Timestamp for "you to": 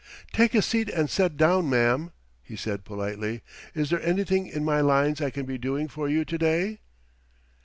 6.09-6.37